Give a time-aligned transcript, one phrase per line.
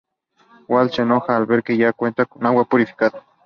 [0.67, 3.23] Walt se enoja al ver que ya no cuentan con agua purificada.